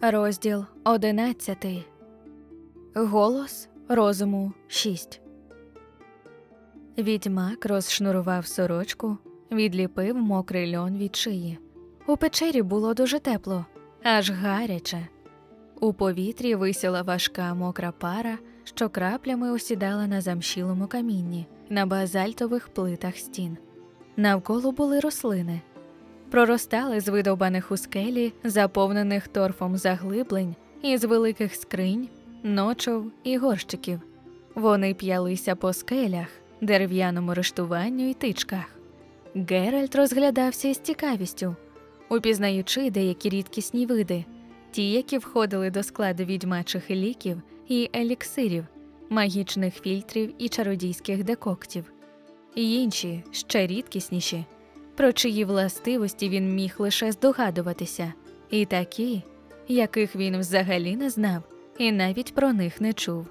Розділ 0.00 0.64
одинадцятий. 0.84 1.86
Голос 2.94 3.68
розуму 3.88 4.52
шість. 4.68 5.20
Відьмак 6.98 7.66
розшнурував 7.66 8.46
сорочку, 8.46 9.18
відліпив 9.52 10.16
мокрий 10.16 10.76
льон 10.76 10.96
від 10.96 11.16
шиї. 11.16 11.58
У 12.06 12.16
печері 12.16 12.62
було 12.62 12.94
дуже 12.94 13.18
тепло, 13.18 13.66
аж 14.02 14.30
гаряче. 14.30 15.08
У 15.80 15.92
повітрі 15.92 16.54
висіла 16.54 17.02
важка 17.02 17.54
мокра 17.54 17.92
пара, 17.92 18.38
що 18.64 18.88
краплями 18.88 19.50
осідала 19.50 20.06
на 20.06 20.20
замшілому 20.20 20.86
камінні, 20.86 21.46
на 21.68 21.86
базальтових 21.86 22.68
плитах 22.68 23.16
стін. 23.16 23.56
Навколо 24.16 24.72
були 24.72 25.00
рослини, 25.00 25.60
проростали 26.36 27.00
з 27.00 27.08
видовбаних 27.08 27.72
у 27.72 27.76
скелі, 27.76 28.32
заповнених 28.44 29.28
торфом 29.28 29.76
заглиблень, 29.76 30.54
із 30.82 31.04
великих 31.04 31.54
скринь, 31.54 32.08
ночов 32.42 33.12
і 33.24 33.36
горщиків. 33.36 34.00
Вони 34.54 34.94
п'ялися 34.94 35.56
по 35.56 35.72
скелях, 35.72 36.26
дерев'яному 36.60 37.34
рештуванню 37.34 38.10
і 38.10 38.14
тичках. 38.14 38.78
Геральт 39.34 39.96
розглядався 39.96 40.68
із 40.68 40.78
цікавістю, 40.78 41.56
упізнаючи 42.10 42.90
деякі 42.90 43.28
рідкісні 43.28 43.86
види, 43.86 44.24
ті, 44.70 44.90
які 44.90 45.18
входили 45.18 45.70
до 45.70 45.82
складу 45.82 46.24
відьмачих 46.24 46.90
ліків 46.90 47.42
і 47.68 47.90
еліксирів, 47.96 48.64
магічних 49.08 49.74
фільтрів 49.74 50.34
і 50.38 50.48
чародійських 50.48 51.24
декоктів, 51.24 51.92
і 52.54 52.82
інші 52.82 53.24
ще 53.30 53.66
рідкісніші 53.66 54.44
про 54.96 55.12
чиї 55.12 55.44
властивості 55.44 56.28
він 56.28 56.54
міг 56.54 56.74
лише 56.78 57.12
здогадуватися, 57.12 58.12
і 58.50 58.64
такі, 58.64 59.22
яких 59.68 60.16
він 60.16 60.38
взагалі 60.38 60.96
не 60.96 61.10
знав, 61.10 61.42
і 61.78 61.92
навіть 61.92 62.34
про 62.34 62.52
них 62.52 62.80
не 62.80 62.92
чув. 62.92 63.26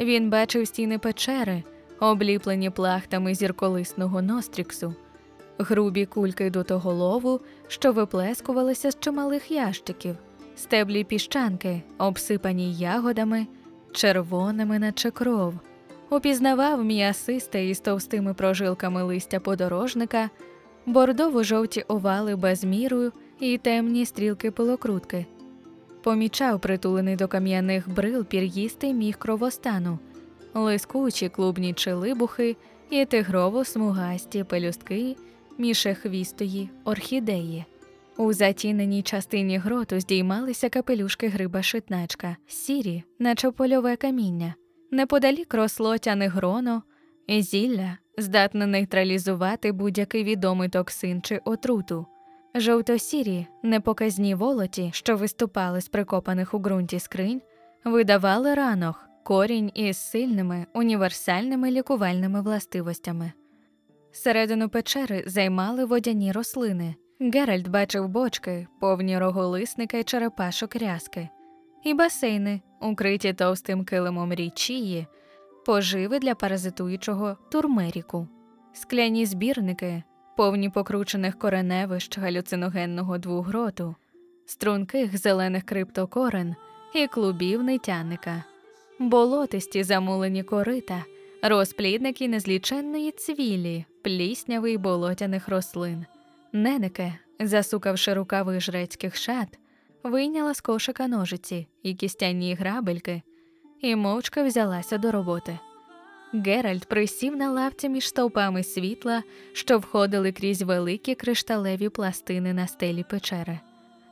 Він 0.00 0.30
бачив 0.30 0.66
стіни 0.66 0.98
печери, 0.98 1.62
обліплені 2.00 2.70
плахтами 2.70 3.34
зірколисного 3.34 4.22
ностріксу, 4.22 4.94
грубі 5.58 6.06
кульки 6.06 6.50
дотоголову, 6.50 7.40
що 7.68 7.92
виплескувалися 7.92 8.90
з 8.90 9.00
чималих 9.00 9.50
ящиків, 9.50 10.16
стеблі 10.56 11.04
піщанки, 11.04 11.82
обсипані 11.98 12.74
ягодами, 12.74 13.46
червоними, 13.92 14.78
наче 14.78 15.10
кров. 15.10 15.54
Упізнавав 16.10 16.84
м'ясисте 16.84 17.66
із 17.66 17.80
товстими 17.80 18.34
прожилками 18.34 19.02
листя 19.02 19.40
подорожника 19.40 20.30
бордово-жовті 20.92 21.84
овали 21.88 22.36
без 22.36 22.64
міру 22.64 23.12
і 23.40 23.58
темні 23.58 24.06
стрілки 24.06 24.50
пилокрутки. 24.50 25.26
Помічав 26.02 26.60
притулений 26.60 27.16
до 27.16 27.28
кам'яних 27.28 27.88
брил 27.88 28.24
пір'їстий 28.24 28.94
міг 28.94 29.18
кровостану, 29.18 29.98
лискучі 30.54 31.28
клубні 31.28 31.72
челибухи 31.74 32.56
і 32.90 33.04
тигрово-смугасті 33.04 34.44
пелюстки 34.44 35.16
мішехвістої 35.58 36.70
орхідеї. 36.84 37.64
У 38.16 38.32
затіненій 38.32 39.02
частині 39.02 39.58
гроту 39.58 40.00
здіймалися 40.00 40.68
капелюшки 40.68 41.28
гриба 41.28 41.62
шитначка, 41.62 42.36
сірі, 42.46 43.02
наче 43.18 43.50
польове 43.50 43.96
каміння. 43.96 44.54
Неподалік 44.90 45.54
росло 45.54 45.98
тяне 45.98 46.28
гроно, 46.28 46.82
зілля, 47.28 47.98
здатне 48.18 48.66
нейтралізувати 48.66 49.72
будь-який 49.72 50.24
відомий 50.24 50.68
токсин 50.68 51.22
чи 51.22 51.40
отруту. 51.44 52.06
Жовто-сірі, 52.54 53.46
непоказні 53.62 54.34
волоті, 54.34 54.90
що 54.92 55.16
виступали 55.16 55.80
з 55.80 55.88
прикопаних 55.88 56.54
у 56.54 56.58
ґрунті 56.58 56.98
скринь, 56.98 57.42
видавали 57.84 58.54
ранох, 58.54 59.08
корінь 59.24 59.70
із 59.74 59.96
сильними 59.96 60.66
універсальними 60.74 61.70
лікувальними 61.70 62.42
властивостями. 62.42 63.32
Середину 64.12 64.68
печери 64.68 65.24
займали 65.26 65.84
водяні 65.84 66.32
рослини. 66.32 66.94
Геральт 67.20 67.68
бачив 67.68 68.08
бочки, 68.08 68.66
повні 68.80 69.18
роголисника 69.18 69.96
й 69.96 70.04
черепашок 70.04 70.76
рязки, 70.76 71.28
і 71.84 71.94
басейни, 71.94 72.60
укриті 72.80 73.32
товстим 73.32 73.84
килимом 73.84 74.34
річії, 74.34 75.06
поживи 75.66 76.18
для 76.18 76.34
паразитуючого 76.34 77.36
турмеріку, 77.50 78.28
скляні 78.72 79.26
збірники, 79.26 80.02
повні 80.36 80.70
покручених 80.70 81.38
кореневищ 81.38 82.18
галюциногенного 82.18 83.18
двугроту, 83.18 83.94
струнких 84.46 85.18
зелених 85.18 85.64
криптокорен 85.64 86.54
і 86.94 87.06
клубів 87.06 87.62
нитяника, 87.62 88.44
болотисті 88.98 89.82
замулені 89.82 90.42
корита, 90.42 91.04
розплідники 91.42 92.28
незліченної 92.28 93.12
цвілі, 93.12 93.84
плісняви 94.02 94.72
й 94.72 94.76
болотяних 94.76 95.48
рослин. 95.48 96.06
Ненеке, 96.52 97.14
засукавши 97.40 98.14
рукави 98.14 98.60
жрецьких 98.60 99.16
шат, 99.16 99.58
вийняла 100.02 100.54
з 100.54 100.60
кошика 100.60 101.08
ножиці 101.08 101.66
і 101.82 101.94
кістяні 101.94 102.54
грабельки 102.54 103.22
і 103.80 103.96
мовчки 103.96 104.42
взялася 104.42 104.98
до 104.98 105.12
роботи. 105.12 105.58
Геральт 106.32 106.84
присів 106.88 107.36
на 107.36 107.50
лавці 107.50 107.88
між 107.88 108.08
стовпами 108.08 108.62
світла, 108.62 109.22
що 109.52 109.78
входили 109.78 110.32
крізь 110.32 110.62
великі 110.62 111.14
кришталеві 111.14 111.88
пластини 111.88 112.52
на 112.52 112.66
стелі 112.66 113.04
печери. 113.10 113.60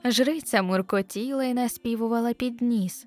Жриця 0.05 0.62
муркотіла 0.62 1.45
і 1.45 1.55
наспівувала 1.55 2.33
під 2.33 2.62
ніс, 2.62 3.07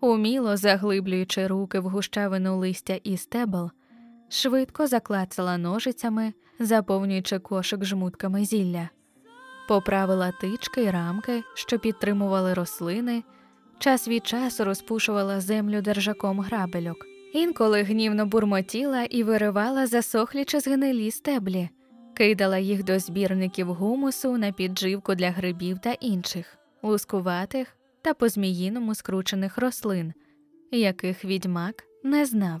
уміло 0.00 0.56
заглиблюючи 0.56 1.46
руки 1.46 1.80
в 1.80 1.84
гущавину 1.84 2.58
листя 2.58 3.00
і 3.04 3.16
стебл, 3.16 3.70
швидко 4.28 4.86
заклацала 4.86 5.58
ножицями, 5.58 6.32
заповнюючи 6.58 7.38
кошик 7.38 7.84
жмутками 7.84 8.44
зілля, 8.44 8.88
поправила 9.68 10.32
тички 10.40 10.82
й 10.82 10.90
рамки, 10.90 11.42
що 11.54 11.78
підтримували 11.78 12.54
рослини 12.54 13.22
час 13.78 14.08
від 14.08 14.26
часу 14.26 14.64
розпушувала 14.64 15.40
землю 15.40 15.80
держаком 15.80 16.40
грабельок, 16.40 17.06
інколи 17.32 17.82
гнівно 17.82 18.26
бурмотіла 18.26 19.02
і 19.02 19.22
виривала 19.22 19.86
засохлі 19.86 20.44
чи 20.44 20.60
згнилі 20.60 21.10
стеблі, 21.10 21.68
кидала 22.14 22.58
їх 22.58 22.84
до 22.84 22.98
збірників 22.98 23.74
гумусу 23.74 24.38
на 24.38 24.52
підживку 24.52 25.14
для 25.14 25.30
грибів 25.30 25.78
та 25.78 25.92
інших, 25.92 26.58
лускуватих 26.82 27.76
та 28.02 28.14
по 28.14 28.28
зміїному 28.28 28.94
скручених 28.94 29.58
рослин, 29.58 30.12
яких 30.70 31.24
відьмак 31.24 31.84
не 32.04 32.26
знав. 32.26 32.60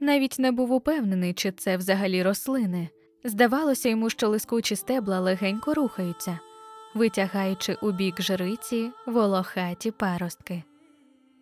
Навіть 0.00 0.38
не 0.38 0.52
був 0.52 0.72
упевнений, 0.72 1.34
чи 1.34 1.52
це 1.52 1.76
взагалі 1.76 2.22
рослини. 2.22 2.88
Здавалося 3.24 3.88
йому, 3.88 4.10
що 4.10 4.28
лискучі 4.28 4.76
стебла 4.76 5.20
легенько 5.20 5.74
рухаються 5.74 6.38
витягаючи 6.94 7.74
у 7.74 7.92
бік 7.92 8.22
жриці 8.22 8.90
волохаті 9.06 9.90
паростки. 9.90 10.62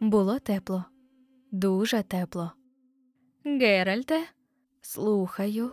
Було 0.01 0.39
тепло, 0.39 0.85
дуже 1.53 2.03
тепло. 2.03 2.53
Геральте, 3.45 4.21
слухаю. 4.81 5.71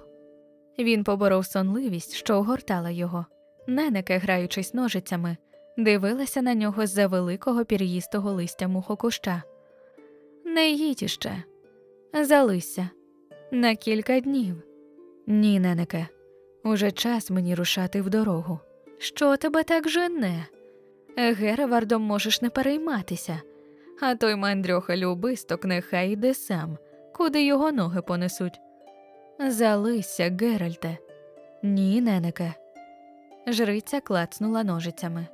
Він 0.79 1.03
поборов 1.03 1.45
сонливість, 1.45 2.13
що 2.13 2.35
огортала 2.35 2.89
його. 2.89 3.25
Ненеке, 3.67 4.17
граючись 4.17 4.73
ножицями, 4.73 5.37
дивилася 5.77 6.41
на 6.41 6.55
нього 6.55 6.87
з 6.87 6.89
за 6.89 7.07
великого 7.07 7.65
пір'їстого 7.65 8.31
листя 8.31 8.67
мухокуща. 8.67 9.43
Не 10.45 10.69
їдь 10.69 11.03
іще, 11.03 11.43
залися 12.21 12.89
на 13.51 13.75
кілька 13.75 14.19
днів. 14.19 14.55
Ні, 15.27 15.59
ненеке, 15.59 16.07
уже 16.63 16.91
час 16.91 17.31
мені 17.31 17.55
рушати 17.55 18.01
в 18.01 18.09
дорогу. 18.09 18.59
Що 19.03 19.37
тебе 19.37 19.63
так 19.63 19.89
жене? 19.89 20.45
Геревардом 21.17 22.01
можеш 22.01 22.41
не 22.41 22.49
перейматися, 22.49 23.41
а 24.01 24.15
той 24.15 24.35
мандрьоха 24.35 24.97
любисток 24.97 25.65
нехай 25.65 26.11
йде 26.11 26.33
сам, 26.33 26.77
куди 27.15 27.45
його 27.45 27.71
ноги 27.71 28.01
понесуть. 28.01 28.59
Залися, 29.47 30.37
Геральте. 30.41 30.97
Ні, 31.63 32.01
ненеке. 32.01 32.53
Жриця 33.47 34.01
клацнула 34.01 34.63
ножицями. 34.63 35.27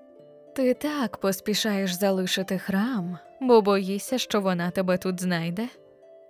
Ти 0.56 0.74
так 0.74 1.18
поспішаєш 1.18 1.94
залишити 1.94 2.58
храм, 2.58 3.18
бо 3.42 3.62
боїшся, 3.62 4.18
що 4.18 4.42
вона 4.42 4.72
тебе 4.72 4.98
тут 4.98 5.22
знайде? 5.22 5.68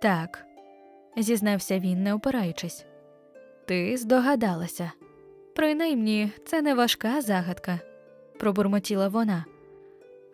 Так, 0.02 0.44
зізнався 1.16 1.78
він, 1.78 2.02
не 2.02 2.14
опираючись. 2.14 2.84
Ти 3.66 3.96
здогадалася. 3.96 4.92
Принаймні, 5.54 6.32
це 6.46 6.62
не 6.62 6.74
важка 6.74 7.20
загадка, 7.20 7.80
пробурмотіла 8.38 9.08
вона. 9.08 9.44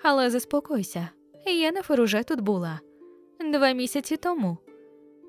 Але 0.03 0.31
заспокойся, 0.31 1.09
я 1.47 1.73
на 1.73 1.83
феруже 1.83 2.25
тут 2.25 2.41
була 2.41 2.81
два 3.41 3.73
місяці 3.73 4.17
тому. 4.17 4.59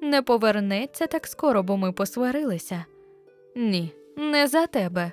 Не 0.02 0.22
повернеться 0.22 1.08
так 1.08 1.28
скоро, 1.28 1.64
бо 1.64 1.78
ми 1.78 1.92
посварилися. 1.92 2.86
Ні, 3.56 3.94
не 4.18 4.48
за 4.48 4.68
тебе. 4.68 5.12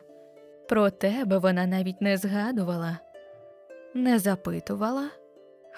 Про 0.69 0.91
тебе 0.91 1.39
вона 1.39 1.67
навіть 1.67 2.01
не 2.01 2.17
згадувала. 2.17 2.99
Не 3.95 4.19
запитувала. 4.19 5.11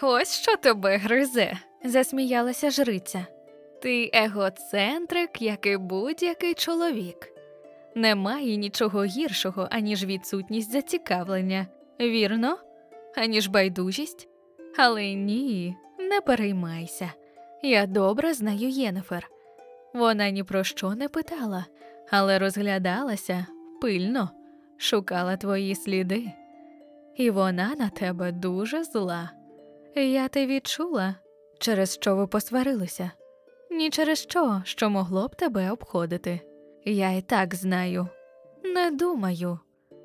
Ось 0.02 0.40
що 0.40 0.56
тебе 0.56 0.96
гризе, 0.96 1.58
засміялася 1.84 2.70
жриця. 2.70 3.26
Ти 3.82 4.10
егоцентрик, 4.12 5.42
як 5.42 5.66
і 5.66 5.76
будь-який 5.76 6.54
чоловік. 6.54 7.32
Немає 7.96 8.56
нічого 8.56 9.04
гіршого, 9.04 9.68
аніж 9.70 10.04
відсутність 10.04 10.72
зацікавлення, 10.72 11.66
вірно, 12.00 12.58
аніж 13.16 13.46
байдужість. 13.46 14.28
Але 14.78 15.14
ні, 15.14 15.76
не 15.98 16.20
переймайся. 16.20 17.12
Я 17.62 17.86
добре 17.86 18.34
знаю 18.34 18.68
Єнефер. 18.68 19.30
Вона 19.94 20.30
ні 20.30 20.44
про 20.44 20.64
що 20.64 20.94
не 20.94 21.08
питала, 21.08 21.64
але 22.10 22.38
розглядалася 22.38 23.46
пильно, 23.80 24.30
шукала 24.76 25.36
твої 25.36 25.74
сліди. 25.74 26.32
І 27.16 27.30
вона 27.30 27.74
на 27.78 27.88
тебе 27.88 28.32
дуже 28.32 28.84
зла. 28.84 29.30
Я 29.94 30.28
те 30.28 30.46
відчула, 30.46 31.14
через 31.58 31.94
що 31.94 32.16
ви 32.16 32.26
посварилися, 32.26 33.10
ні 33.70 33.90
через 33.90 34.18
що, 34.18 34.62
що 34.64 34.90
могло 34.90 35.28
б 35.28 35.34
тебе 35.34 35.70
обходити. 35.70 36.40
Я 36.88 37.10
і 37.10 37.22
так 37.22 37.54
знаю. 37.54 38.08
Не 38.64 38.90
думаю, 38.90 39.58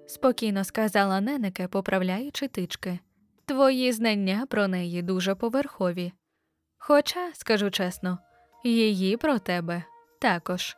спокійно 0.07 0.63
сказала 0.63 1.21
Ненеке, 1.21 1.67
поправляючи 1.67 2.47
тички. 2.47 2.99
Твої 3.45 3.91
знання 3.91 4.45
про 4.49 4.67
неї 4.67 5.01
дуже 5.01 5.35
поверхові. 5.35 6.13
Хоча, 6.77 7.33
скажу 7.33 7.71
чесно, 7.71 8.17
її 8.63 9.17
про 9.17 9.39
тебе 9.39 9.83
також. 10.21 10.75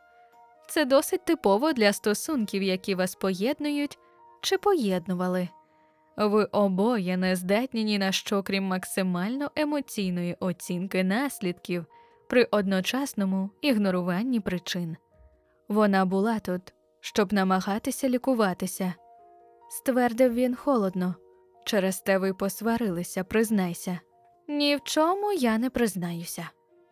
Це 0.68 0.84
досить 0.84 1.24
типово 1.24 1.72
для 1.72 1.92
стосунків, 1.92 2.62
які 2.62 2.94
вас 2.94 3.14
поєднують 3.14 3.98
чи 4.42 4.58
поєднували. 4.58 5.48
Ви 6.16 6.44
обоє 6.44 7.16
не 7.16 7.36
здатні 7.36 7.84
ні 7.84 7.98
на 7.98 8.12
що, 8.12 8.42
крім 8.42 8.64
максимально 8.64 9.50
емоційної 9.56 10.36
оцінки 10.40 11.04
наслідків 11.04 11.86
при 12.28 12.44
одночасному 12.44 13.50
ігноруванні 13.60 14.40
причин. 14.40 14.96
Вона 15.68 16.04
була 16.04 16.38
тут, 16.38 16.74
щоб 17.00 17.32
намагатися 17.32 18.08
лікуватися, 18.08 18.94
ствердив 19.70 20.34
він 20.34 20.54
холодно. 20.54 21.14
Через 21.64 22.00
те 22.00 22.18
ви 22.18 22.34
посварилися, 22.34 23.24
признайся. 23.24 23.98
Ні 24.48 24.76
в 24.76 24.80
чому 24.84 25.32
я 25.32 25.58
не 25.58 25.70
признаюся. 25.70 26.48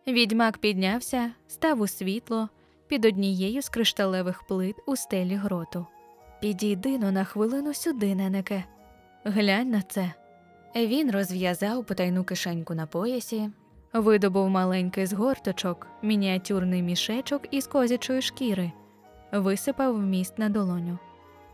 Відьмак 0.07 0.57
піднявся, 0.57 1.31
став 1.47 1.81
у 1.81 1.87
світло 1.87 2.49
під 2.87 3.05
однією 3.05 3.61
з 3.61 3.69
кришталевих 3.69 4.43
плит 4.47 4.75
у 4.85 4.95
стелі 4.95 5.35
гроту. 5.35 5.85
Підійди 6.41 6.97
но 6.97 7.11
на 7.11 7.23
хвилину 7.23 7.73
сюди, 7.73 8.15
ненеке. 8.15 8.63
Глянь 9.23 9.69
на 9.69 9.81
це. 9.81 10.13
Він 10.75 11.11
розв'язав 11.11 11.85
потайну 11.85 12.23
кишеньку 12.23 12.75
на 12.75 12.85
поясі, 12.87 13.49
видобув 13.93 14.49
маленький 14.49 15.05
з 15.05 15.13
горточок, 15.13 15.87
мініатюрний 16.01 16.81
мішечок 16.81 17.41
із 17.51 17.67
козячої 17.67 18.21
шкіри, 18.21 18.71
висипав 19.31 19.95
вміст 19.95 20.39
на 20.39 20.49
долоню. 20.49 20.97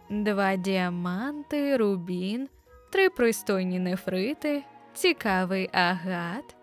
Два 0.09 0.56
діаманти, 0.56 1.77
рубін, 1.77 2.50
три 2.91 3.09
пристойні 3.09 3.80
нефрити, 3.80 4.63
цікавий 4.94 5.69
агат. 5.74 6.56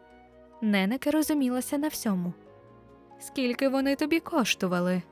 Ненеке 0.63 1.11
розумілася 1.11 1.79
на 1.79 1.89
всьому. 1.89 2.33
Скільки 3.19 3.69
вони 3.69 3.97
тобі 3.97 4.21
коштували? 4.21 5.03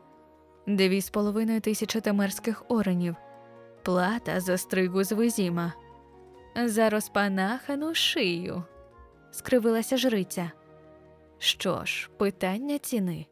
Дві 0.67 1.01
з 1.01 1.11
половиною 1.11 1.61
тисячі 1.61 2.01
темерських 2.01 2.65
оренів, 2.69 3.17
плата 3.83 4.41
за 4.41 4.57
стригу 4.57 5.05
з 5.05 5.13
визіма, 5.13 5.73
за 6.65 6.91
розпанахану 6.91 7.95
шию, 7.95 8.63
скривилася 9.35 9.97
жриця. 9.97 10.51
Що 11.39 11.85
ж, 11.85 12.11
питання 12.19 12.79
ціни. 12.79 13.27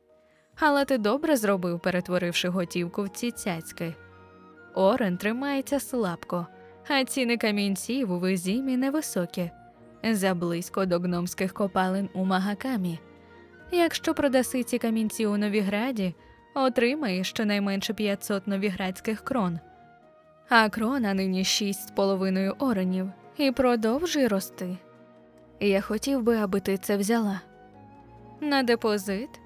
Але 0.60 0.84
ти 0.84 0.98
добре 0.98 1.36
зробив, 1.36 1.80
перетворивши 1.80 2.48
готівку 2.48 3.02
в 3.02 3.08
ці 3.08 3.30
цяцьки. 3.30 3.94
Орен 4.74 5.16
тримається 5.16 5.80
слабко, 5.80 6.46
а 6.88 7.04
ціни 7.04 7.36
камінців 7.36 8.12
у 8.12 8.18
визімі 8.18 8.76
невисокі, 8.76 9.50
заблизько 10.10 10.86
до 10.86 10.98
гномських 10.98 11.52
копалин 11.52 12.08
у 12.14 12.24
Магакамі. 12.24 12.98
Якщо 13.72 14.14
продаси 14.14 14.62
ці 14.62 14.78
камінці 14.78 15.26
у 15.26 15.36
Новіграді, 15.36 16.14
отримаєш 16.54 17.28
щонайменше 17.28 17.94
500 17.94 18.46
новіградських 18.46 19.24
крон. 19.24 19.58
А 20.48 20.68
крона 20.68 21.14
нині 21.14 21.44
шість 21.44 21.88
з 21.88 21.90
половиною 21.90 22.54
оренів 22.58 23.10
і 23.36 23.50
продовжує 23.50 24.28
рости. 24.28 24.76
Я 25.60 25.80
хотів 25.80 26.22
би, 26.22 26.36
аби 26.36 26.60
ти 26.60 26.78
це 26.78 26.96
взяла. 26.96 27.40
На 28.40 28.62
депозит? 28.62 29.40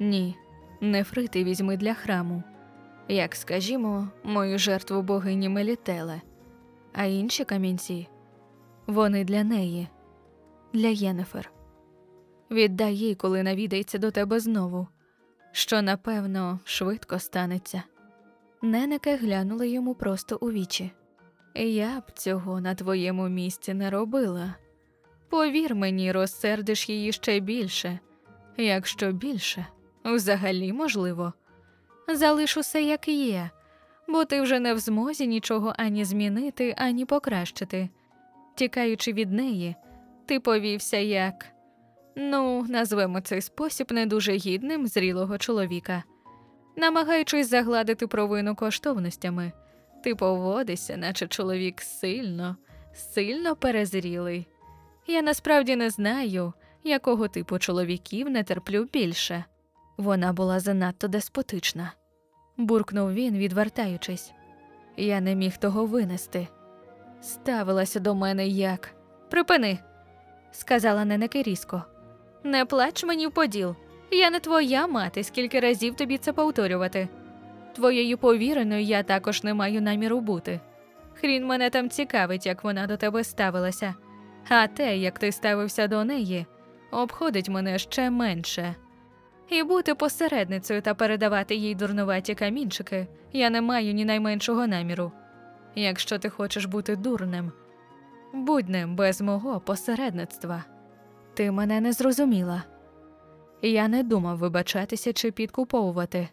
Ні, 0.00 0.36
нефрити 0.80 1.44
візьми 1.44 1.76
для 1.76 1.94
храму. 1.94 2.42
Як 3.08 3.34
скажімо, 3.34 4.08
мою 4.24 4.58
жертву 4.58 5.02
богині 5.02 5.48
Мелітеле, 5.48 6.20
а 6.92 7.04
інші 7.04 7.44
камінці 7.44 8.08
вони 8.86 9.24
для 9.24 9.44
неї, 9.44 9.88
для 10.72 10.88
Єнефер. 10.88 11.52
Віддай 12.50 12.96
їй, 12.96 13.14
коли 13.14 13.42
навідається 13.42 13.98
до 13.98 14.10
тебе 14.10 14.40
знову, 14.40 14.86
що, 15.52 15.82
напевно, 15.82 16.60
швидко 16.64 17.18
станеться. 17.18 17.82
Ненеке 18.62 19.16
глянула 19.16 19.64
йому 19.64 19.94
просто 19.94 20.38
у 20.40 20.50
вічі. 20.50 20.92
Я 21.54 22.00
б 22.00 22.12
цього 22.12 22.60
на 22.60 22.74
твоєму 22.74 23.28
місці 23.28 23.74
не 23.74 23.90
робила. 23.90 24.54
Повір 25.28 25.74
мені, 25.74 26.12
розсердиш 26.12 26.88
її 26.88 27.12
ще 27.12 27.40
більше, 27.40 27.98
якщо 28.56 29.12
більше, 29.12 29.66
взагалі 30.04 30.72
можливо. 30.72 31.32
Залиш 32.14 32.56
усе 32.56 32.82
як 32.82 33.08
є, 33.08 33.50
бо 34.08 34.24
ти 34.24 34.40
вже 34.40 34.60
не 34.60 34.74
в 34.74 34.78
змозі 34.78 35.26
нічого 35.26 35.74
ані 35.76 36.04
змінити, 36.04 36.74
ані 36.78 37.04
покращити. 37.04 37.88
Тікаючи 38.54 39.12
від 39.12 39.32
неї, 39.32 39.76
ти 40.26 40.40
повівся 40.40 40.96
як. 40.96 41.46
Ну, 42.16 42.66
назвемо 42.68 43.20
цей 43.20 43.40
спосіб 43.40 43.92
не 43.92 44.06
дуже 44.06 44.32
гідним 44.32 44.86
зрілого 44.86 45.38
чоловіка. 45.38 46.02
Намагаючись 46.76 47.48
загладити 47.48 48.06
провину 48.06 48.54
коштовностями, 48.54 49.52
ти 50.04 50.14
поводишся, 50.14 50.96
наче 50.96 51.26
чоловік 51.26 51.80
сильно, 51.80 52.56
сильно 52.94 53.56
перезрілий. 53.56 54.46
Я 55.10 55.22
насправді 55.22 55.76
не 55.76 55.90
знаю, 55.90 56.52
якого 56.84 57.28
типу 57.28 57.58
чоловіків 57.58 58.30
не 58.30 58.42
терплю 58.42 58.88
більше. 58.92 59.44
Вона 59.96 60.32
була 60.32 60.60
занадто 60.60 61.08
деспотична, 61.08 61.92
буркнув 62.56 63.12
він, 63.12 63.38
відвертаючись. 63.38 64.32
Я 64.96 65.20
не 65.20 65.34
міг 65.34 65.56
того 65.56 65.86
винести. 65.86 66.48
Ставилася 67.22 68.00
до 68.00 68.14
мене 68.14 68.48
як. 68.48 68.94
Припини, 69.30 69.78
сказала 70.52 71.04
Ненеки 71.04 71.42
різко. 71.42 71.82
Не 72.44 72.64
плач 72.64 73.04
мені 73.04 73.26
в 73.26 73.32
поділ. 73.32 73.76
Я 74.10 74.30
не 74.30 74.40
твоя 74.40 74.86
мати, 74.86 75.24
скільки 75.24 75.60
разів 75.60 75.96
тобі 75.96 76.18
це 76.18 76.32
повторювати. 76.32 77.08
Твоєю 77.74 78.18
повіреною 78.18 78.82
я 78.82 79.02
також 79.02 79.42
не 79.42 79.54
маю 79.54 79.82
наміру 79.82 80.20
бути. 80.20 80.60
Хрін 81.14 81.46
мене 81.46 81.70
там 81.70 81.90
цікавить, 81.90 82.46
як 82.46 82.64
вона 82.64 82.86
до 82.86 82.96
тебе 82.96 83.24
ставилася, 83.24 83.94
а 84.48 84.66
те, 84.66 84.96
як 84.98 85.18
ти 85.18 85.32
ставився 85.32 85.88
до 85.88 86.04
неї, 86.04 86.46
обходить 86.90 87.48
мене 87.48 87.78
ще 87.78 88.10
менше. 88.10 88.74
І 89.48 89.62
бути 89.62 89.94
посередницею 89.94 90.82
та 90.82 90.94
передавати 90.94 91.54
їй 91.54 91.74
дурнуваті 91.74 92.34
камінчики 92.34 93.06
я 93.32 93.50
не 93.50 93.60
маю 93.60 93.92
ні 93.92 94.04
найменшого 94.04 94.66
наміру. 94.66 95.12
Якщо 95.74 96.18
ти 96.18 96.28
хочеш 96.28 96.64
бути 96.64 96.96
дурним, 96.96 97.52
будь 98.34 98.68
ним 98.68 98.96
без 98.96 99.20
мого 99.20 99.60
посередництва. 99.60 100.64
Ти 101.34 101.50
мене 101.50 101.80
не 101.80 101.92
зрозуміла. 101.92 102.62
Я 103.62 103.88
не 103.88 104.02
думав 104.02 104.38
вибачатися 104.38 105.12
чи 105.12 105.30
підкуповувати, 105.30 106.28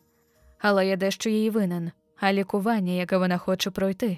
але 0.60 0.88
я 0.88 0.96
дещо 0.96 1.30
їй 1.30 1.50
винен, 1.50 1.92
а 2.20 2.34
лікування, 2.34 2.94
яке 2.94 3.18
вона 3.18 3.38
хоче 3.38 3.72
пройти, 3.72 4.18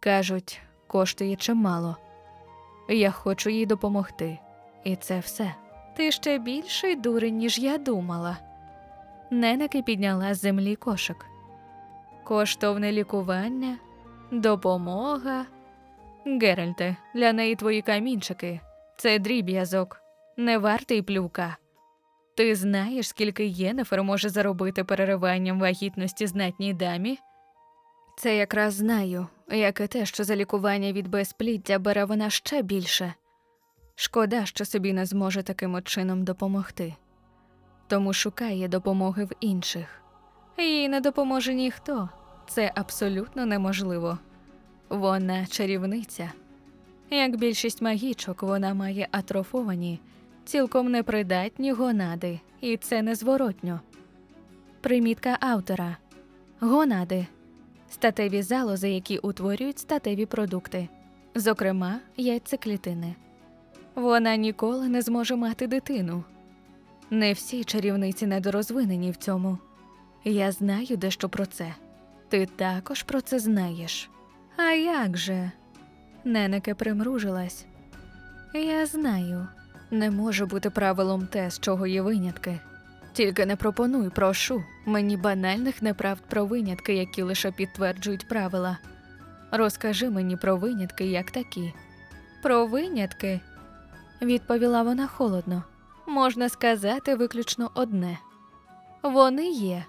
кажуть, 0.00 0.60
коштує 0.86 1.36
чимало. 1.36 1.96
Я 2.90 3.10
хочу 3.10 3.50
їй 3.50 3.66
допомогти, 3.66 4.38
і 4.84 4.96
це 4.96 5.18
все. 5.18 5.54
Ти 5.96 6.12
ще 6.12 6.38
більший 6.38 6.96
дурень, 6.96 7.36
ніж 7.36 7.58
я 7.58 7.78
думала. 7.78 8.36
Ненеки 9.30 9.82
підняла 9.82 10.34
з 10.34 10.40
землі 10.40 10.76
кошик. 10.76 11.26
Коштовне 12.24 12.92
лікування, 12.92 13.78
допомога. 14.30 15.46
Геральте, 16.26 16.96
для 17.14 17.32
неї 17.32 17.56
твої 17.56 17.82
камінчики 17.82 18.60
це 18.96 19.18
дріб'язок, 19.18 20.00
не 20.36 20.58
вартий 20.58 21.02
плювка. 21.02 21.56
Ти 22.36 22.54
знаєш, 22.54 23.08
скільки 23.08 23.46
Єнефер 23.46 24.02
може 24.02 24.28
заробити 24.28 24.84
перериванням 24.84 25.60
вагітності 25.60 26.26
знатній 26.26 26.74
дамі? 26.74 27.18
Це 28.20 28.36
якраз 28.36 28.74
знаю, 28.74 29.26
як 29.50 29.80
і 29.80 29.86
те, 29.86 30.06
що 30.06 30.24
за 30.24 30.36
лікування 30.36 30.92
від 30.92 31.08
безпліддя 31.08 31.78
бере 31.78 32.04
вона 32.04 32.30
ще 32.30 32.62
більше. 32.62 33.14
Шкода, 33.94 34.46
що 34.46 34.64
собі 34.64 34.92
не 34.92 35.06
зможе 35.06 35.42
таким 35.42 35.82
чином 35.82 36.24
допомогти. 36.24 36.94
Тому 37.86 38.12
шукає 38.12 38.68
допомоги 38.68 39.24
в 39.24 39.30
інших. 39.40 40.02
Їй 40.58 40.88
не 40.88 41.00
допоможе 41.00 41.54
ніхто. 41.54 42.08
Це 42.48 42.72
абсолютно 42.74 43.46
неможливо. 43.46 44.18
Вона 44.88 45.46
чарівниця. 45.46 46.32
Як 47.10 47.36
більшість 47.36 47.82
магічок, 47.82 48.42
вона 48.42 48.74
має 48.74 49.08
атрофовані, 49.10 50.00
цілком 50.44 50.90
непридатні 50.90 51.72
гонади, 51.72 52.40
і 52.60 52.76
це 52.76 53.02
незворотньо. 53.02 53.80
Примітка 54.80 55.36
автора 55.40 55.96
гонади 56.60 57.26
статеві 57.90 58.42
залози, 58.42 58.90
які 58.90 59.18
утворюють 59.18 59.78
статеві 59.78 60.26
продукти, 60.26 60.88
зокрема 61.34 62.00
яйцеклітини. 62.16 63.14
Вона 63.94 64.36
ніколи 64.36 64.88
не 64.88 65.02
зможе 65.02 65.36
мати 65.36 65.66
дитину. 65.66 66.24
Не 67.10 67.32
всі 67.32 67.64
чарівниці 67.64 68.26
недорозвинені 68.26 69.10
в 69.10 69.16
цьому. 69.16 69.58
Я 70.24 70.52
знаю 70.52 70.96
дещо 70.96 71.28
про 71.28 71.46
це. 71.46 71.74
Ти 72.28 72.46
також 72.46 73.02
про 73.02 73.20
це 73.20 73.38
знаєш. 73.38 74.10
А 74.56 74.62
як 74.72 75.16
же? 75.16 75.50
Ненеке 76.24 76.74
примружилась. 76.74 77.66
Я 78.54 78.86
знаю, 78.86 79.48
не 79.90 80.10
може 80.10 80.46
бути 80.46 80.70
правилом 80.70 81.26
те, 81.26 81.50
з 81.50 81.60
чого 81.60 81.86
є 81.86 82.02
винятки. 82.02 82.60
Тільки 83.20 83.46
не 83.46 83.56
пропонуй, 83.56 84.10
прошу, 84.10 84.64
мені 84.86 85.16
банальних 85.16 85.82
неправд 85.82 86.22
про 86.28 86.46
винятки, 86.46 86.94
які 86.94 87.22
лише 87.22 87.52
підтверджують 87.52 88.28
правила. 88.28 88.78
Розкажи 89.50 90.10
мені 90.10 90.36
про 90.36 90.56
винятки 90.56 91.06
як 91.06 91.30
такі. 91.30 91.72
Про 92.42 92.66
винятки, 92.66 93.40
відповіла 94.22 94.82
вона 94.82 95.06
холодно. 95.06 95.62
Можна 96.06 96.48
сказати 96.48 97.14
виключно 97.14 97.70
одне 97.74 98.18
вони 99.02 99.50
є 99.50 99.84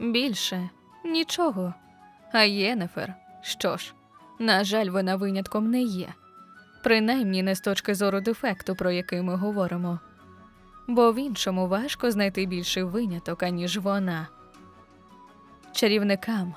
більше 0.00 0.70
нічого. 1.04 1.74
А 2.32 2.42
Єнефер, 2.42 3.14
що 3.42 3.76
ж, 3.76 3.94
на 4.38 4.64
жаль, 4.64 4.88
вона 4.88 5.16
винятком 5.16 5.70
не 5.70 5.82
є, 5.82 6.08
принаймні 6.82 7.42
не 7.42 7.54
з 7.54 7.60
точки 7.60 7.94
зору 7.94 8.20
дефекту, 8.20 8.74
про 8.74 8.90
який 8.90 9.22
ми 9.22 9.34
говоримо, 9.36 10.00
бо 10.88 11.12
в 11.12 11.18
іншому 11.18 11.68
важко 11.68 12.10
знайти 12.10 12.46
більший 12.46 12.82
виняток, 12.82 13.42
аніж 13.42 13.78
вона. 13.78 14.28
Чарівникам 15.72 16.54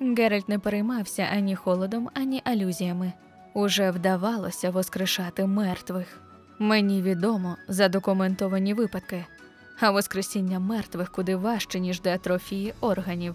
Геральт 0.00 0.48
не 0.48 0.58
переймався 0.58 1.28
ані 1.32 1.56
холодом, 1.56 2.08
ані 2.14 2.42
алюзіями. 2.44 3.12
Уже 3.54 3.90
вдавалося 3.90 4.70
воскрешати 4.70 5.46
мертвих. 5.46 6.20
Мені 6.58 7.02
відомо 7.02 7.56
задокументовані 7.68 8.74
випадки, 8.74 9.24
а 9.80 9.90
воскресіння 9.90 10.58
мертвих 10.58 11.12
куди 11.12 11.36
важче, 11.36 11.80
ніж 11.80 12.00
деатрофії 12.00 12.74
органів. 12.80 13.34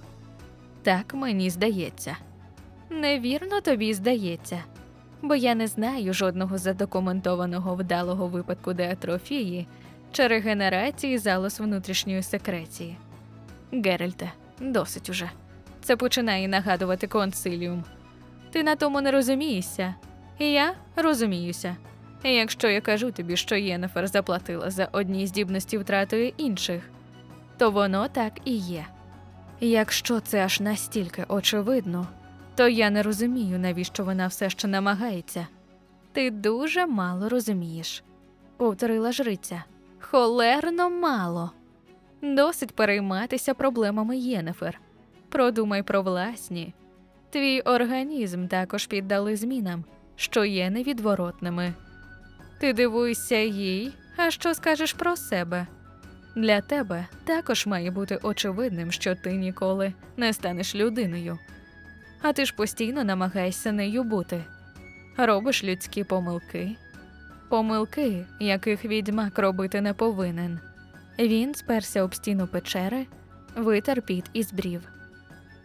Так 0.84 1.14
мені 1.14 1.50
здається. 1.50 2.18
Невірно 2.90 3.62
тобі 3.62 3.94
здається, 3.94 4.64
бо 5.22 5.36
я 5.36 5.56
не 5.56 5.68
знаю 5.68 6.14
жодного 6.14 6.58
задокументованого 6.58 7.76
вдалого 7.76 8.28
випадку 8.28 8.74
деатрофії 8.74 9.68
чи 10.12 10.28
регенерації 10.28 11.18
залоз 11.18 11.60
внутрішньої 11.60 12.24
секреції. 12.24 12.98
Геральте, 13.72 14.32
досить 14.60 15.10
уже. 15.10 15.30
Це 15.82 15.96
починає 15.96 16.48
нагадувати 16.48 17.08
консиліум. 17.08 17.84
Ти 18.52 18.64
на 18.64 18.76
тому 18.76 19.02
не 19.02 19.12
розумієшся, 19.12 19.96
і 20.40 20.52
я 20.52 20.74
розуміюся. 20.96 21.76
Якщо 22.24 22.70
я 22.70 22.82
кажу 22.82 23.12
тобі, 23.12 23.38
що 23.38 23.56
Єнефер 23.56 24.08
заплатила 24.08 24.70
за 24.70 24.90
одні 24.92 25.28
здібності 25.28 25.78
втратою 25.78 26.32
інших, 26.38 26.90
то 27.58 27.72
воно 27.72 28.08
так 28.08 28.34
і 28.46 28.56
є. 28.56 28.86
Якщо 29.60 30.20
це 30.20 30.46
аж 30.46 30.60
настільки 30.60 31.26
очевидно, 31.28 32.08
то 32.56 32.68
я 32.68 32.90
не 32.90 33.04
розумію, 33.04 33.60
навіщо 33.60 34.04
вона 34.04 34.28
все 34.28 34.50
ще 34.50 34.68
намагається. 34.68 35.48
Ти 36.12 36.32
дуже 36.32 36.86
мало 36.86 37.30
розумієш, 37.30 38.04
повторила 38.58 39.12
жриця. 39.12 39.64
Холерно 40.02 40.90
мало. 40.90 41.52
Досить 42.22 42.76
перейматися 42.76 43.54
проблемами 43.54 44.18
Єнефер. 44.18 44.82
Продумай 45.30 45.84
про 45.84 46.02
власні. 46.02 46.74
Твій 47.30 47.62
організм 47.62 48.48
також 48.48 48.86
піддали 48.86 49.36
змінам, 49.36 49.86
що 50.16 50.46
є 50.46 50.70
невідворотними. 50.70 51.74
Ти 52.60 52.74
дивуєшся 52.74 53.36
їй, 53.38 53.94
а 54.18 54.32
що 54.32 54.54
скажеш 54.54 54.94
про 54.94 55.16
себе? 55.16 55.68
Для 56.36 56.62
тебе 56.62 57.08
також 57.24 57.66
має 57.68 57.92
бути 57.92 58.20
очевидним, 58.24 58.92
що 58.92 59.16
ти 59.16 59.34
ніколи 59.34 59.94
не 60.18 60.34
станеш 60.34 60.76
людиною, 60.76 61.40
а 62.22 62.34
ти 62.34 62.46
ж 62.46 62.56
постійно 62.56 63.04
намагаєшся 63.04 63.72
нею 63.72 64.04
бути. 64.04 64.44
Робиш 65.18 65.64
людські 65.64 66.04
помилки, 66.04 66.76
помилки, 67.52 68.26
яких 68.40 68.86
відьмак 68.86 69.40
робити 69.40 69.82
не 69.82 69.94
повинен. 69.94 70.60
Він 71.20 71.56
сперся 71.56 72.04
об 72.04 72.16
стіну 72.16 72.48
печери, 72.48 73.08
витер 73.56 74.02
піт 74.02 74.26
із 74.34 74.54
брів. 74.54 74.82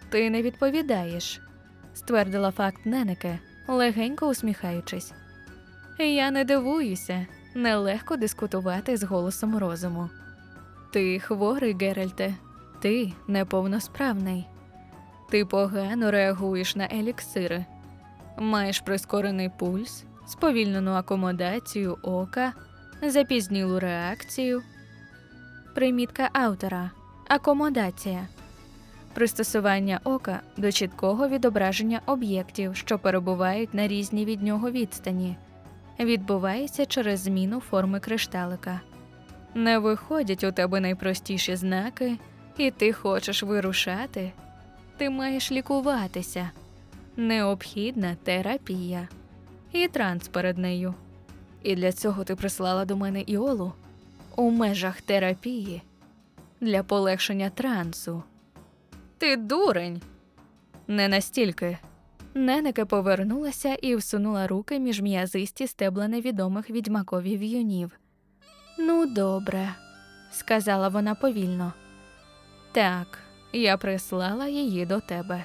Ти 0.09 0.31
не 0.31 0.43
відповідаєш, 0.43 1.41
ствердила 1.95 2.51
факт 2.51 2.87
Ненеке, 2.87 3.39
легенько 3.69 4.29
усміхаючись. 4.29 5.13
Я 5.99 6.31
не 6.31 6.45
дивуюся, 6.45 7.27
нелегко 7.55 8.17
дискутувати 8.17 8.97
з 8.97 9.03
голосом 9.03 9.59
розуму. 9.59 10.11
Ти 10.93 11.19
хворий, 11.19 11.77
Геральте, 11.81 12.35
ти 12.81 13.13
неповносправний. 13.29 14.47
Ти 15.31 15.45
погано 15.45 16.11
реагуєш 16.11 16.77
на 16.77 16.89
еліксири, 16.93 17.65
маєш 18.39 18.81
прискорений 18.81 19.51
пульс, 19.59 20.05
сповільнену 20.27 20.91
акомодацію 20.91 21.99
ока, 22.03 22.53
запізнілу 23.03 23.81
реакцію. 23.81 24.63
Примітка 25.75 26.31
автора 26.33 26.91
акомодація 27.29 28.27
пристосування 29.17 30.01
ока 30.05 30.41
до 30.57 30.73
чіткого 30.73 31.29
відображення 31.29 32.01
об'єктів, 32.07 32.77
що 32.77 32.99
перебувають 32.99 33.75
на 33.75 33.89
різній 33.89 34.25
від 34.25 34.43
нього 34.43 34.71
відстані, 34.71 35.37
відбувається 36.01 36.87
через 36.87 37.21
зміну 37.21 37.61
форми 37.61 38.01
кришталика. 38.01 38.81
Не 39.55 39.79
виходять 39.79 40.45
у 40.45 40.53
тебе 40.53 40.81
найпростіші 40.81 41.57
знаки, 41.57 42.19
і 42.59 42.71
ти 42.71 42.93
хочеш 42.93 43.43
вирушати. 43.43 44.33
Ти 44.97 45.11
маєш 45.11 45.53
лікуватися. 45.53 46.51
Необхідна 47.17 48.17
терапія 48.25 49.09
і 49.83 49.89
транс 49.89 50.29
перед 50.29 50.59
нею. 50.59 50.95
І 51.63 51.75
для 51.75 51.93
цього 51.93 52.25
ти 52.25 52.37
прислала 52.37 52.85
до 52.85 52.97
мене 52.97 53.25
іолу 53.27 53.73
у 54.37 54.51
межах 54.51 55.01
терапії 55.01 55.83
для 56.61 56.83
полегшення 56.83 57.51
трансу. 57.51 58.23
Ти 59.19 59.37
дурень. 59.37 60.01
Не 60.89 61.09
настільки. 61.09 61.79
Ненеке 62.35 62.85
повернулася 62.85 63.75
і 63.75 63.97
всунула 63.97 64.47
руки 64.47 64.79
між 64.79 65.01
м'язисті 65.01 65.67
стебла 65.67 66.09
невідомих 66.09 66.71
відьмакові 66.71 67.37
в'юнів. 67.37 67.91
Ну, 68.79 69.07
добре, 69.07 69.75
сказала 70.33 70.89
вона 70.89 71.15
повільно. 71.15 71.73
Так, 72.73 73.19
я 73.53 73.77
прислала 73.77 74.47
її 74.47 74.87
до 74.87 75.01
тебе 75.01 75.45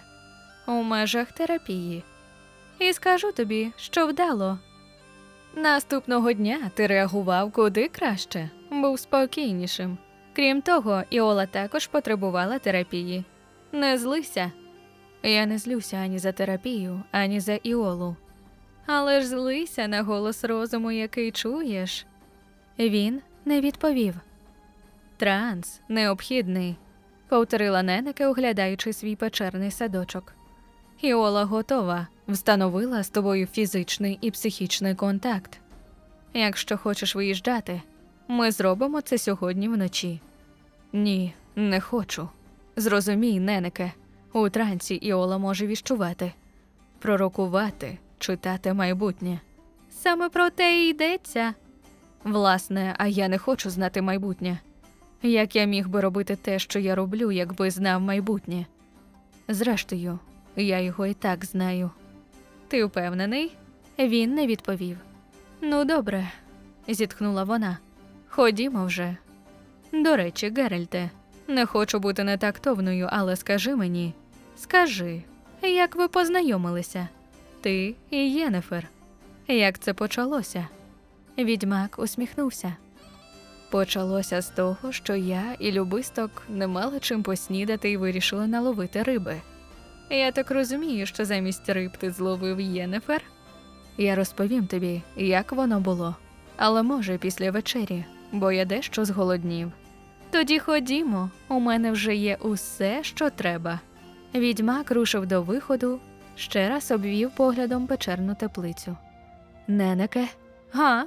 у 0.67 0.71
межах 0.71 1.31
терапії. 1.31 2.03
І 2.81 2.93
скажу 2.93 3.31
тобі, 3.31 3.71
що 3.77 4.07
вдало. 4.07 4.59
Наступного 5.55 6.33
дня 6.33 6.71
ти 6.73 6.87
реагував 6.87 7.51
куди 7.51 7.87
краще, 7.87 8.49
був 8.71 8.99
спокійнішим. 8.99 9.97
Крім 10.35 10.61
того, 10.61 11.03
Іола 11.09 11.45
також 11.45 11.87
потребувала 11.87 12.59
терапії. 12.59 13.23
Не 13.71 13.97
злися. 13.97 14.51
Я 15.23 15.45
не 15.45 15.57
злюся 15.57 15.97
ані 15.97 16.19
за 16.19 16.31
терапію, 16.31 17.03
ані 17.11 17.39
за 17.39 17.53
Іолу. 17.53 18.15
Але 18.85 19.21
ж 19.21 19.27
злися 19.27 19.87
на 19.87 20.03
голос 20.03 20.43
розуму, 20.43 20.91
який 20.91 21.31
чуєш. 21.31 22.05
Він 22.79 23.21
не 23.45 23.61
відповів. 23.61 24.15
Транс 25.17 25.81
необхідний, 25.89 26.75
повторила 27.27 27.83
Ненеке, 27.83 28.27
оглядаючи 28.27 28.93
свій 28.93 29.15
печерний 29.15 29.71
садочок. 29.71 30.33
Іола 31.01 31.43
готова, 31.43 32.07
встановила 32.27 33.03
з 33.03 33.09
тобою 33.09 33.45
фізичний 33.45 34.17
і 34.21 34.31
психічний 34.31 34.95
контакт. 34.95 35.59
Якщо 36.33 36.77
хочеш 36.77 37.15
виїжджати, 37.15 37.81
ми 38.27 38.51
зробимо 38.51 39.01
це 39.01 39.17
сьогодні 39.17 39.69
вночі. 39.69 40.21
Ні, 40.93 41.33
не 41.55 41.81
хочу. 41.81 42.29
Зрозумій, 42.75 43.39
Ненеке, 43.39 43.91
У 44.33 44.49
трансі 44.49 44.95
Іола 44.95 45.37
може 45.37 45.67
віщувати, 45.67 46.31
пророкувати, 46.99 47.97
читати 48.19 48.73
майбутнє. 48.73 49.39
Саме 49.89 50.29
про 50.29 50.49
те 50.49 50.83
і 50.85 50.89
йдеться. 50.89 51.53
Власне, 52.23 52.95
а 52.97 53.07
я 53.07 53.27
не 53.27 53.37
хочу 53.37 53.69
знати 53.69 54.01
майбутнє. 54.01 54.59
Як 55.23 55.55
я 55.55 55.65
міг 55.65 55.89
би 55.89 56.01
робити 56.01 56.35
те, 56.35 56.59
що 56.59 56.79
я 56.79 56.95
роблю, 56.95 57.31
якби 57.31 57.71
знав 57.71 58.01
майбутнє? 58.01 58.65
Зрештою, 59.47 60.19
я 60.55 60.79
його 60.79 61.05
і 61.05 61.13
так 61.13 61.45
знаю. 61.45 61.89
Ти 62.71 62.83
впевнений? 62.85 63.55
Він 63.99 64.33
не 64.33 64.47
відповів. 64.47 64.97
Ну, 65.61 65.85
добре, 65.85 66.31
зітхнула 66.87 67.43
вона. 67.43 67.77
Ходімо 68.29 68.85
вже. 68.85 69.15
До 69.93 70.15
речі, 70.15 70.53
Геральте, 70.57 71.09
не 71.47 71.65
хочу 71.65 71.99
бути 71.99 72.23
нетактовною, 72.23 73.09
але 73.11 73.35
скажи 73.35 73.75
мені, 73.75 74.13
скажи, 74.57 75.21
як 75.61 75.95
ви 75.95 76.07
познайомилися? 76.07 77.07
Ти 77.61 77.95
і 78.09 78.17
Єнефер. 78.17 78.87
Як 79.47 79.79
це 79.79 79.93
почалося? 79.93 80.67
Відьмак 81.37 81.99
усміхнувся. 81.99 82.75
Почалося 83.71 84.41
з 84.41 84.49
того, 84.49 84.91
що 84.91 85.15
я 85.15 85.43
і 85.59 85.71
любисток 85.71 86.43
не 86.49 86.67
мали 86.67 86.99
чим 86.99 87.23
поснідати 87.23 87.91
і 87.91 87.97
вирішили 87.97 88.47
наловити 88.47 89.03
риби. 89.03 89.41
Я 90.11 90.31
так 90.31 90.51
розумію, 90.51 91.05
що 91.05 91.25
замість 91.25 91.69
риб 91.69 91.97
ти 91.97 92.11
зловив 92.11 92.59
Єнефер? 92.59 93.21
Я 93.97 94.15
розповім 94.15 94.67
тобі, 94.67 95.01
як 95.15 95.51
воно 95.51 95.79
було, 95.79 96.15
але 96.57 96.83
може 96.83 97.17
після 97.17 97.51
вечері, 97.51 98.05
бо 98.31 98.51
я 98.51 98.65
дещо 98.65 99.05
зголоднів. 99.05 99.71
Тоді 100.31 100.59
ходімо, 100.59 101.29
у 101.49 101.59
мене 101.59 101.91
вже 101.91 102.15
є 102.15 102.37
усе, 102.41 103.03
що 103.03 103.29
треба. 103.29 103.79
Відьмак 104.35 104.91
рушив 104.91 105.25
до 105.25 105.41
виходу, 105.41 105.99
ще 106.35 106.69
раз 106.69 106.91
обвів 106.91 107.31
поглядом 107.35 107.87
печерну 107.87 108.35
теплицю. 108.35 108.97
Ненеке, 109.67 110.27
га? 110.71 111.05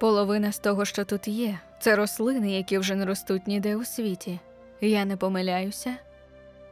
Половина 0.00 0.52
з 0.52 0.58
того, 0.58 0.84
що 0.84 1.04
тут 1.04 1.28
є, 1.28 1.58
це 1.80 1.96
рослини, 1.96 2.52
які 2.52 2.78
вже 2.78 2.94
не 2.94 3.06
ростуть 3.06 3.46
ніде 3.46 3.76
у 3.76 3.84
світі. 3.84 4.40
Я 4.80 5.04
не 5.04 5.16
помиляюся. 5.16 5.96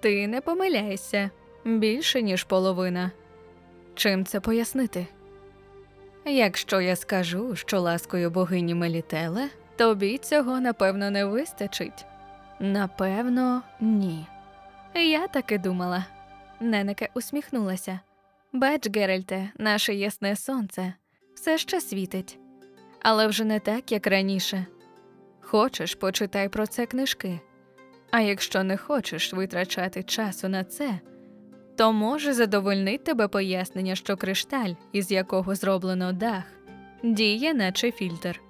Ти 0.00 0.26
не 0.26 0.40
помиляєшся 0.40 1.31
більше, 1.64 2.23
ніж 2.23 2.45
половина. 2.45 3.11
Чим 3.95 4.25
це 4.25 4.40
пояснити? 4.40 5.07
Якщо 6.25 6.81
я 6.81 6.97
скажу, 6.97 7.57
що 7.57 7.81
ласкою 7.81 8.31
богині 8.31 8.75
Мелітеле, 8.75 9.49
тобі 9.76 10.19
цього 10.19 10.61
напевно 10.61 11.11
не 11.11 11.25
вистачить. 11.25 12.05
Напевно, 12.61 13.62
ні. 13.81 14.26
Я 14.95 15.26
так 15.26 15.52
і 15.52 15.59
думала. 15.59 16.05
Ненеке 16.61 17.09
усміхнулася. 17.14 18.00
Бач, 18.52 18.97
Геральте, 18.97 19.50
наше 19.59 19.95
ясне 19.95 20.37
сонце 20.37 20.95
все 21.40 21.59
ще 21.59 21.81
світить, 21.81 22.38
але 23.02 23.26
вже 23.26 23.45
не 23.45 23.61
так, 23.61 23.93
як 23.93 24.07
раніше. 24.07 24.67
Хочеш, 25.40 25.95
почитай 25.95 26.49
про 26.49 26.67
це 26.67 26.87
книжки. 26.87 27.40
А 28.11 28.21
якщо 28.21 28.62
не 28.62 28.76
хочеш 28.76 29.33
витрачати 29.33 30.02
часу 30.02 30.49
на 30.49 30.64
це, 30.64 31.00
то 31.81 31.93
може 31.93 32.33
задовольнить 32.33 33.05
тебе 33.05 33.29
пояснення, 33.29 33.95
що 33.95 34.17
кришталь, 34.17 34.71
із 34.93 35.11
якого 35.11 35.55
зроблено 35.55 36.13
дах, 36.13 36.43
діє, 37.03 37.55
наче 37.55 37.93
фільтр, 37.93 38.41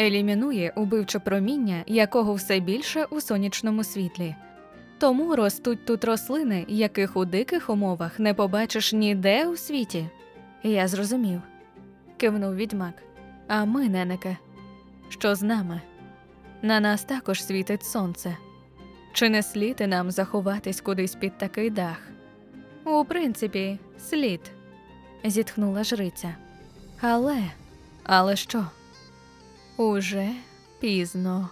елімінує 0.00 0.72
убивче 0.76 1.18
проміння, 1.18 1.84
якого 1.86 2.34
все 2.34 2.60
більше 2.60 3.04
у 3.04 3.20
сонячному 3.20 3.84
світлі. 3.84 4.34
Тому 4.98 5.36
ростуть 5.36 5.86
тут 5.86 6.04
рослини, 6.04 6.64
яких 6.68 7.16
у 7.16 7.24
диких 7.24 7.70
умовах 7.70 8.18
не 8.18 8.34
побачиш 8.34 8.92
ніде 8.92 9.46
у 9.46 9.56
світі. 9.56 10.06
Я 10.62 10.88
зрозумів, 10.88 11.40
кивнув 12.16 12.54
відьмак. 12.54 12.94
А 13.48 13.64
ми, 13.64 13.88
ненеке, 13.88 14.36
що 15.08 15.34
з 15.34 15.42
нами? 15.42 15.80
На 16.62 16.80
нас 16.80 17.04
також 17.04 17.44
світить 17.44 17.84
сонце. 17.84 18.36
Чи 19.12 19.28
не 19.28 19.42
слід 19.42 19.84
нам 19.88 20.10
заховатись 20.10 20.80
кудись 20.80 21.14
під 21.14 21.38
такий 21.38 21.70
дах? 21.70 22.11
У 22.84 23.04
принципі, 23.04 23.78
слід, 24.10 24.40
зітхнула 25.24 25.84
жриця. 25.84 26.34
Але, 27.00 27.42
але 28.04 28.36
що? 28.36 28.66
Уже 29.76 30.28
пізно. 30.80 31.48